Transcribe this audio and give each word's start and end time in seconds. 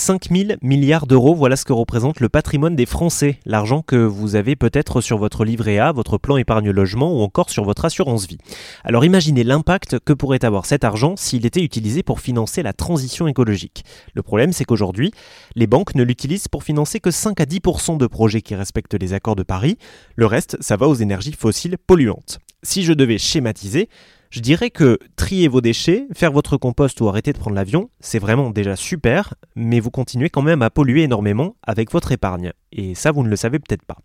5000 0.00 0.56
milliards 0.62 1.06
d'euros, 1.06 1.34
voilà 1.34 1.56
ce 1.56 1.66
que 1.66 1.74
représente 1.74 2.20
le 2.20 2.30
patrimoine 2.30 2.74
des 2.74 2.86
Français, 2.86 3.38
l'argent 3.44 3.82
que 3.82 3.96
vous 3.96 4.34
avez 4.34 4.56
peut-être 4.56 5.02
sur 5.02 5.18
votre 5.18 5.44
livret 5.44 5.78
A, 5.78 5.92
votre 5.92 6.16
plan 6.16 6.38
épargne 6.38 6.70
logement 6.70 7.12
ou 7.12 7.20
encore 7.20 7.50
sur 7.50 7.64
votre 7.64 7.84
assurance 7.84 8.26
vie. 8.26 8.38
Alors 8.82 9.04
imaginez 9.04 9.44
l'impact 9.44 9.98
que 9.98 10.14
pourrait 10.14 10.42
avoir 10.42 10.64
cet 10.64 10.84
argent 10.84 11.16
s'il 11.16 11.44
était 11.44 11.62
utilisé 11.62 12.02
pour 12.02 12.20
financer 12.20 12.62
la 12.62 12.72
transition 12.72 13.28
écologique. 13.28 13.84
Le 14.14 14.22
problème 14.22 14.54
c'est 14.54 14.64
qu'aujourd'hui, 14.64 15.12
les 15.54 15.66
banques 15.66 15.94
ne 15.94 16.02
l'utilisent 16.02 16.48
pour 16.48 16.64
financer 16.64 16.98
que 16.98 17.10
5 17.10 17.38
à 17.38 17.44
10% 17.44 17.98
de 17.98 18.06
projets 18.06 18.40
qui 18.40 18.54
respectent 18.54 18.98
les 18.98 19.12
accords 19.12 19.36
de 19.36 19.42
Paris, 19.42 19.76
le 20.16 20.24
reste 20.24 20.56
ça 20.60 20.78
va 20.78 20.88
aux 20.88 20.94
énergies 20.94 21.34
fossiles 21.34 21.76
polluantes. 21.86 22.38
Si 22.62 22.82
je 22.82 22.92
devais 22.92 23.18
schématiser, 23.18 23.88
je 24.30 24.40
dirais 24.40 24.70
que 24.70 24.98
trier 25.16 25.48
vos 25.48 25.60
déchets, 25.60 26.06
faire 26.14 26.30
votre 26.30 26.56
compost 26.56 27.00
ou 27.00 27.08
arrêter 27.08 27.32
de 27.32 27.38
prendre 27.38 27.56
l'avion, 27.56 27.90
c'est 28.00 28.18
vraiment 28.18 28.50
déjà 28.50 28.76
super, 28.76 29.34
mais 29.56 29.80
vous 29.80 29.90
continuez 29.90 30.30
quand 30.30 30.42
même 30.42 30.62
à 30.62 30.70
polluer 30.70 31.02
énormément 31.02 31.56
avec 31.62 31.90
votre 31.90 32.12
épargne. 32.12 32.52
Et 32.70 32.94
ça, 32.94 33.10
vous 33.10 33.24
ne 33.24 33.28
le 33.28 33.36
savez 33.36 33.58
peut-être 33.58 33.84
pas. 33.84 33.96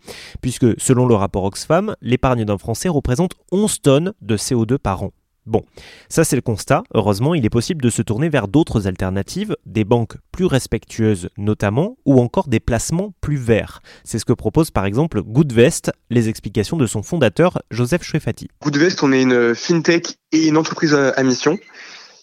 Puisque 0.42 0.80
selon 0.80 1.06
le 1.06 1.16
rapport 1.16 1.44
Oxfam, 1.44 1.96
l'épargne 2.02 2.46
d'un 2.46 2.58
Français 2.58 2.90
représente 2.90 3.36
11 3.52 3.82
tonnes 3.82 4.14
de 4.22 4.38
CO2 4.38 4.78
par 4.78 5.04
an. 5.04 5.12
Bon, 5.46 5.64
ça 6.10 6.24
c'est 6.24 6.36
le 6.36 6.42
constat. 6.42 6.84
Heureusement, 6.94 7.36
il 7.36 7.46
est 7.46 7.50
possible 7.50 7.82
de 7.82 7.90
se 7.92 8.02
tourner 8.02 8.30
vers 8.30 8.48
d'autres 8.48 8.88
alternatives, 8.88 9.56
des 9.66 9.84
banques 9.84 10.18
plus 10.32 10.46
respectueuses 10.46 11.30
notamment, 11.38 11.98
ou 12.06 12.20
encore 12.20 12.48
des 12.48 12.60
placements 12.60 13.14
plus 13.22 13.38
verts. 13.38 13.82
C'est 14.04 14.18
ce 14.18 14.26
que 14.26 14.34
propose 14.34 14.72
par 14.72 14.86
exemple 14.86 15.22
Goodvest, 15.22 15.92
les 16.10 16.30
explications 16.30 16.78
de 16.78 16.88
son 16.88 17.04
fondateur 17.04 17.62
Joseph 17.70 18.04
Chouefati. 18.04 18.48
Goodvest, 18.64 19.04
on 19.04 19.12
est 19.12 19.22
une 19.22 19.54
fintech 19.54 20.16
et 20.32 20.48
une 20.48 20.58
entreprise 20.58 20.96
à 20.96 21.24
mission 21.24 21.60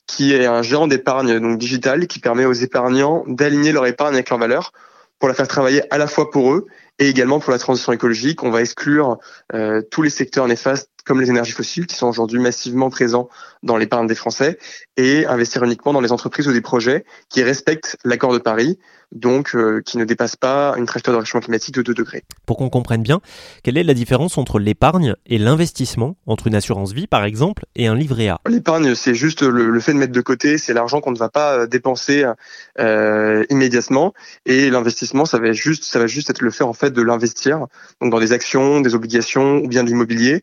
qui 0.07 0.35
est 0.35 0.47
un 0.47 0.63
gérant 0.63 0.89
d'épargne 0.89 1.39
donc 1.39 1.59
digital 1.59 2.07
qui 2.07 2.19
permet 2.19 2.45
aux 2.45 2.53
épargnants 2.53 3.25
d'aligner 3.29 3.73
leur 3.73 3.87
épargne 3.87 4.15
avec 4.15 4.31
leur 4.31 4.39
valeur 4.39 4.73
pour 5.19 5.29
la 5.29 5.35
faire 5.35 5.47
travailler 5.47 5.83
à 5.93 5.99
la 5.99 6.09
fois 6.09 6.31
pour 6.31 6.53
eux 6.53 6.67
et 6.99 7.09
également 7.09 7.39
pour 7.39 7.53
la 7.53 7.59
transition 7.59 7.93
écologique. 7.93 8.43
On 8.43 8.51
va 8.51 8.61
exclure 8.61 9.19
euh, 9.55 9.81
tous 9.91 10.03
les 10.03 10.11
secteurs 10.11 10.49
néfastes 10.49 10.91
comme 11.05 11.21
les 11.21 11.31
énergies 11.31 11.53
fossiles 11.53 11.87
qui 11.87 11.97
sont 11.97 12.07
aujourd'hui 12.07 12.41
massivement 12.41 12.91
présents 12.91 13.29
dans 13.63 13.77
l'épargne 13.77 14.07
des 14.07 14.15
Français 14.15 14.59
et 14.97 15.27
investir 15.27 15.63
uniquement 15.65 15.93
dans 15.93 16.01
les 16.01 16.13
entreprises 16.13 16.49
ou 16.49 16.53
des 16.53 16.61
projets 16.61 17.05
qui 17.29 17.43
respectent 17.43 17.97
l'accord 18.05 18.33
de 18.33 18.39
Paris, 18.39 18.79
donc 19.13 19.55
euh, 19.55 19.83
qui 19.85 19.99
ne 19.99 20.05
dépassent 20.05 20.37
pas 20.37 20.75
une 20.77 20.87
trajectoire 20.87 21.15
de 21.15 21.21
réchauffement 21.21 21.41
climatique 21.41 21.75
de 21.75 21.83
2 21.83 21.95
degrés. 21.95 22.25
Pour 22.47 22.57
qu'on 22.57 22.71
comprenne 22.71 23.03
bien, 23.03 23.21
quelle 23.63 23.77
est 23.77 23.83
la 23.85 23.95
différence 23.95 24.39
entre 24.39 24.59
l'épargne 24.59 25.15
et 25.27 25.39
l'investissement, 25.39 26.17
entre 26.27 26.47
une 26.47 26.55
assurance 26.55 26.93
vie 26.93 27.07
par 27.07 27.25
exemple 27.25 27.65
et 27.77 27.87
un 27.87 27.95
livret 27.95 28.29
A? 28.29 28.41
L'épargne, 28.49 28.95
c'est 28.95 29.15
juste 29.15 29.43
le, 29.43 29.81
fait 29.81 29.93
de 29.93 29.99
mettre 29.99 30.13
de 30.13 30.21
côté, 30.21 30.59
c'est 30.59 30.73
l'argent 30.73 31.01
qu'on 31.01 31.13
ne 31.13 31.19
va 31.19 31.29
pas 31.29 31.59
euh, 31.59 31.67
dépenser 31.67 32.25
euh, 32.79 33.45
immédiatement. 33.51 34.15
Et 34.47 34.71
l'investissement, 34.71 35.25
ça 35.25 35.39
va 35.39 35.53
juste 35.53 35.85
ça 35.85 35.99
va 35.99 36.07
juste 36.07 36.31
être 36.31 36.41
le 36.41 36.51
fait 36.51 36.65
en 36.65 36.73
fait 36.73 36.91
de 36.91 37.03
l'investir 37.03 37.67
donc 38.01 38.11
dans 38.11 38.21
des 38.21 38.33
actions, 38.33 38.81
des 38.81 38.95
obligations 38.95 39.59
ou 39.59 39.69
bien 39.69 39.85
de 39.85 39.89
l'immobilier 39.89 40.43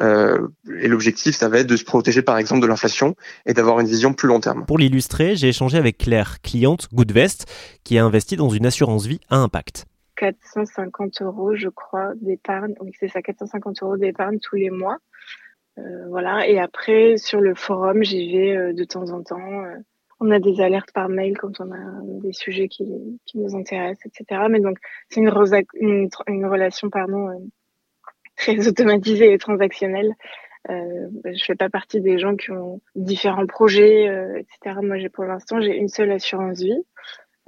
et 0.00 0.88
l'objectif, 0.88 1.34
ça 1.34 1.48
va 1.48 1.58
être 1.58 1.66
de 1.66 1.76
se 1.76 1.84
protéger 1.84 2.22
par 2.22 2.38
exemple 2.38 2.62
de 2.62 2.66
l'inflation 2.66 3.14
et 3.46 3.52
d'avoir 3.52 3.80
une 3.80 3.86
vision 3.86 4.14
plus 4.14 4.28
long 4.28 4.40
terme. 4.40 4.64
Pour 4.66 4.78
l'illustrer, 4.78 5.36
j'ai 5.36 5.48
échangé 5.48 5.76
avec 5.76 5.98
Claire, 5.98 6.40
cliente 6.40 6.88
Goodvest, 6.92 7.46
qui 7.84 7.98
a 7.98 8.04
investi 8.04 8.36
dans 8.36 8.48
une 8.48 8.66
assurance 8.66 9.06
vie 9.06 9.20
à 9.28 9.36
impact. 9.36 9.86
450 10.20 11.22
euros, 11.22 11.54
je 11.54 11.68
crois, 11.68 12.12
d'épargne. 12.20 12.74
Oui, 12.80 12.92
c'est 12.98 13.08
ça, 13.08 13.22
450 13.22 13.82
euros 13.82 13.96
d'épargne 13.96 14.38
tous 14.38 14.56
les 14.56 14.70
mois. 14.70 14.98
Euh, 15.78 16.08
voilà. 16.08 16.46
Et 16.46 16.58
après, 16.58 17.16
sur 17.16 17.40
le 17.40 17.54
forum, 17.54 18.02
j'y 18.02 18.32
vais 18.32 18.56
euh, 18.56 18.72
de 18.74 18.84
temps 18.84 19.10
en 19.10 19.22
temps. 19.22 19.64
on 20.20 20.30
a 20.30 20.38
des 20.38 20.60
alertes 20.60 20.92
par 20.92 21.08
mail 21.08 21.38
quand 21.38 21.60
on 21.60 21.72
a 21.72 22.20
des 22.22 22.32
sujets 22.32 22.68
qui, 22.68 22.84
qui 23.24 23.38
nous 23.38 23.56
intéressent, 23.56 24.06
etc. 24.06 24.42
Mais 24.50 24.60
donc, 24.60 24.76
c'est 25.08 25.20
une, 25.20 25.32
une, 25.80 26.08
une, 26.28 26.46
relation 26.46 26.90
pardon, 26.90 27.28
très 28.40 28.66
automatisé 28.68 29.32
et 29.32 29.38
transactionnel. 29.38 30.14
Euh, 30.70 31.08
je 31.24 31.44
fais 31.44 31.54
pas 31.54 31.70
partie 31.70 32.00
des 32.00 32.18
gens 32.18 32.36
qui 32.36 32.50
ont 32.50 32.80
différents 32.94 33.46
projets, 33.46 34.08
euh, 34.08 34.38
etc. 34.38 34.78
Moi, 34.82 34.98
j'ai 34.98 35.08
pour 35.08 35.24
l'instant, 35.24 35.60
j'ai 35.60 35.76
une 35.76 35.88
seule 35.88 36.10
assurance 36.10 36.60
vie 36.60 36.82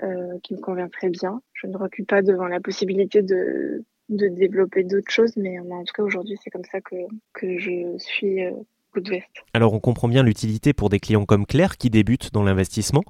euh, 0.02 0.38
qui 0.42 0.54
me 0.54 0.60
convient 0.60 0.88
très 0.88 1.08
bien. 1.08 1.40
Je 1.54 1.66
ne 1.66 1.76
recule 1.76 2.06
pas 2.06 2.22
devant 2.22 2.46
la 2.46 2.60
possibilité 2.60 3.22
de, 3.22 3.84
de 4.08 4.28
développer 4.28 4.84
d'autres 4.84 5.10
choses, 5.10 5.36
mais 5.36 5.58
en 5.58 5.84
tout 5.84 5.92
cas, 5.94 6.02
aujourd'hui, 6.02 6.38
c'est 6.42 6.50
comme 6.50 6.64
ça 6.64 6.80
que, 6.80 6.96
que 7.32 7.58
je 7.58 7.96
suis 7.98 8.40
euh, 8.96 9.18
alors 9.54 9.72
on 9.74 9.80
comprend 9.80 10.08
bien 10.08 10.22
l'utilité 10.22 10.72
pour 10.72 10.88
des 10.88 11.00
clients 11.00 11.24
comme 11.24 11.46
Claire 11.46 11.76
qui 11.76 11.90
débutent 11.90 12.32
dans 12.32 12.42
l'investissement, 12.42 13.02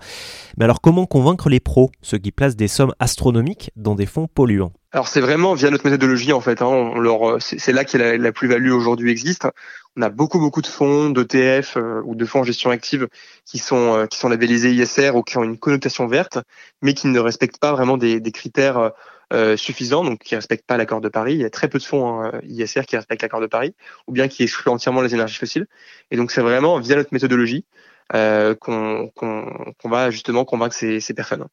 mais 0.56 0.64
alors 0.64 0.80
comment 0.80 1.06
convaincre 1.06 1.48
les 1.48 1.60
pros, 1.60 1.90
ceux 2.02 2.18
qui 2.18 2.32
placent 2.32 2.56
des 2.56 2.68
sommes 2.68 2.94
astronomiques 2.98 3.70
dans 3.76 3.94
des 3.94 4.06
fonds 4.06 4.28
polluants? 4.32 4.72
Alors 4.92 5.08
c'est 5.08 5.20
vraiment 5.20 5.54
via 5.54 5.70
notre 5.70 5.84
méthodologie 5.84 6.32
en 6.32 6.40
fait. 6.40 6.62
Hein, 6.62 6.66
on 6.66 6.98
leur, 6.98 7.40
c'est 7.40 7.72
là 7.72 7.84
que 7.84 7.96
la, 7.96 8.18
la 8.18 8.32
plus-value 8.32 8.72
aujourd'hui 8.72 9.10
existe. 9.10 9.48
On 9.96 10.02
a 10.02 10.08
beaucoup 10.08 10.38
beaucoup 10.38 10.62
de 10.62 10.66
fonds, 10.66 11.10
d'ETF 11.10 11.76
euh, 11.76 12.00
ou 12.04 12.14
de 12.14 12.24
fonds 12.24 12.40
en 12.40 12.44
gestion 12.44 12.70
active 12.70 13.08
qui 13.44 13.58
sont 13.58 13.94
euh, 13.94 14.06
qui 14.06 14.18
sont 14.18 14.28
labellisés 14.28 14.72
ISR 14.72 15.10
ou 15.14 15.22
qui 15.22 15.38
ont 15.38 15.44
une 15.44 15.58
connotation 15.58 16.06
verte, 16.06 16.38
mais 16.82 16.94
qui 16.94 17.08
ne 17.08 17.18
respectent 17.18 17.58
pas 17.58 17.72
vraiment 17.72 17.96
des, 17.96 18.20
des 18.20 18.32
critères 18.32 18.92
euh, 19.32 19.56
suffisants, 19.56 20.04
donc 20.04 20.20
qui 20.20 20.34
respectent 20.34 20.66
pas 20.66 20.76
l'accord 20.76 21.00
de 21.00 21.08
Paris. 21.08 21.34
Il 21.34 21.40
y 21.40 21.44
a 21.44 21.50
très 21.50 21.68
peu 21.68 21.78
de 21.78 21.84
fonds 21.84 22.22
hein, 22.22 22.32
ISR 22.44 22.82
qui 22.86 22.96
respectent 22.96 23.22
l'accord 23.22 23.40
de 23.40 23.46
Paris, 23.46 23.74
ou 24.06 24.12
bien 24.12 24.28
qui 24.28 24.42
excluent 24.42 24.70
entièrement 24.70 25.00
les 25.00 25.14
énergies 25.14 25.38
fossiles. 25.38 25.66
Et 26.10 26.16
donc 26.16 26.30
c'est 26.30 26.42
vraiment 26.42 26.78
via 26.78 26.96
notre 26.96 27.12
méthodologie 27.12 27.64
qu'on 28.10 29.10
qu'on 29.14 29.88
va 29.88 30.10
justement 30.10 30.44
convaincre 30.44 30.74
ces, 30.74 31.00
ces 31.00 31.14
personnes 31.14 31.46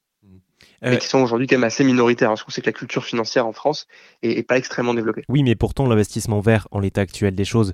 mais 0.82 0.98
qui 0.98 1.08
sont 1.08 1.20
aujourd'hui 1.20 1.48
quand 1.48 1.56
même 1.56 1.64
assez 1.64 1.84
minoritaires. 1.84 2.36
Je 2.36 2.44
trouve 2.44 2.56
que 2.56 2.62
la 2.66 2.72
culture 2.72 3.04
financière 3.04 3.46
en 3.46 3.54
France 3.54 3.88
est, 4.22 4.48
pas 4.48 4.58
extrêmement 4.58 4.94
développée. 4.94 5.24
Oui, 5.30 5.44
mais 5.44 5.56
pourtant 5.56 5.88
l'investissement 5.88 6.40
vert, 6.40 6.68
en 6.72 6.80
l'état 6.80 7.02
actuel 7.02 7.36
des 7.36 7.46
choses, 7.46 7.74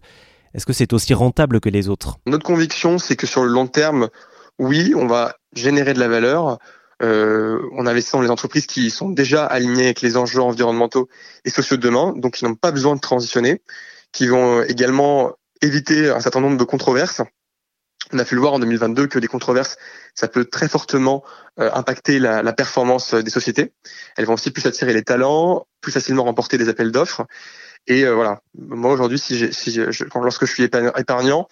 est-ce 0.53 0.65
que 0.65 0.73
c'est 0.73 0.93
aussi 0.93 1.13
rentable 1.13 1.59
que 1.59 1.69
les 1.69 1.89
autres? 1.89 2.17
Notre 2.25 2.45
conviction, 2.45 2.97
c'est 2.97 3.15
que 3.15 3.27
sur 3.27 3.43
le 3.43 3.49
long 3.49 3.67
terme, 3.67 4.09
oui, 4.57 4.93
on 4.95 5.07
va 5.07 5.35
générer 5.53 5.93
de 5.93 5.99
la 5.99 6.07
valeur. 6.07 6.57
Euh, 7.01 7.59
on 7.73 7.87
investit 7.87 8.11
dans 8.13 8.21
les 8.21 8.29
entreprises 8.29 8.67
qui 8.67 8.89
sont 8.89 9.09
déjà 9.09 9.45
alignées 9.45 9.85
avec 9.85 10.01
les 10.01 10.17
enjeux 10.17 10.41
environnementaux 10.41 11.09
et 11.43 11.49
sociaux 11.49 11.77
de 11.77 11.81
demain, 11.81 12.13
donc 12.15 12.35
qui 12.35 12.45
n'ont 12.45 12.55
pas 12.55 12.71
besoin 12.71 12.95
de 12.95 13.01
transitionner, 13.01 13.61
qui 14.11 14.27
vont 14.27 14.61
également 14.63 15.33
éviter 15.61 16.09
un 16.09 16.19
certain 16.19 16.41
nombre 16.41 16.57
de 16.57 16.63
controverses 16.63 17.21
on 18.13 18.19
a 18.19 18.25
pu 18.25 18.35
le 18.35 18.41
voir 18.41 18.53
en 18.53 18.59
2022 18.59 19.07
que 19.07 19.19
les 19.19 19.27
controverses, 19.27 19.77
ça 20.13 20.27
peut 20.27 20.45
très 20.45 20.67
fortement 20.67 21.23
euh, 21.59 21.71
impacter 21.73 22.19
la, 22.19 22.43
la, 22.43 22.53
performance 22.53 23.13
des 23.13 23.31
sociétés. 23.31 23.73
Elles 24.15 24.25
vont 24.25 24.33
aussi 24.33 24.51
plus 24.51 24.65
attirer 24.65 24.93
les 24.93 25.03
talents, 25.03 25.67
plus 25.81 25.91
facilement 25.91 26.23
remporter 26.23 26.57
des 26.57 26.69
appels 26.69 26.91
d'offres. 26.91 27.25
Et 27.87 28.03
euh, 28.03 28.13
voilà, 28.13 28.41
moi 28.57 28.91
aujourd'hui, 28.91 29.19
si, 29.19 29.53
si 29.53 29.79
lorsque 30.15 30.45
je 30.45 30.51
suis 30.51 30.63
épargnant, 30.63 31.47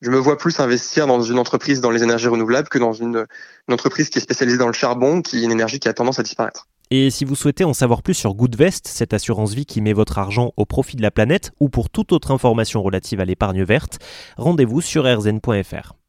je 0.00 0.10
me 0.10 0.18
vois 0.18 0.38
plus 0.38 0.58
investir 0.60 1.06
dans 1.06 1.22
une 1.22 1.38
entreprise 1.38 1.80
dans 1.80 1.90
les 1.90 2.02
énergies 2.02 2.28
renouvelables 2.28 2.68
que 2.68 2.78
dans 2.78 2.92
une, 2.92 3.26
entreprise 3.70 4.10
qui 4.10 4.18
est 4.18 4.22
spécialisée 4.22 4.58
dans 4.58 4.66
le 4.66 4.72
charbon, 4.72 5.22
qui 5.22 5.38
est 5.38 5.44
une 5.44 5.52
énergie 5.52 5.78
qui 5.78 5.88
a 5.88 5.92
tendance 5.92 6.18
à 6.18 6.22
disparaître. 6.22 6.66
Et 6.90 7.10
si 7.10 7.24
vous 7.24 7.36
souhaitez 7.36 7.62
en 7.62 7.72
savoir 7.72 8.02
plus 8.02 8.14
sur 8.14 8.34
Goodvest, 8.34 8.88
cette 8.88 9.14
assurance 9.14 9.54
vie 9.54 9.64
qui 9.64 9.80
met 9.80 9.92
votre 9.92 10.18
argent 10.18 10.52
au 10.56 10.66
profit 10.66 10.96
de 10.96 11.02
la 11.02 11.12
planète, 11.12 11.52
ou 11.60 11.68
pour 11.68 11.88
toute 11.88 12.12
autre 12.12 12.32
information 12.32 12.82
relative 12.82 13.20
à 13.20 13.24
l'épargne 13.24 13.62
verte, 13.62 14.00
rendez-vous 14.36 14.80
sur 14.80 15.04
rzn.fr. 15.04 15.99